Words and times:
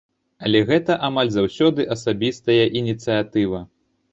Але 0.45 0.61
гэта 0.69 0.95
амаль 1.09 1.29
заўсёды 1.35 1.81
асабістая 1.97 2.65
ініцыятыва. 2.83 3.65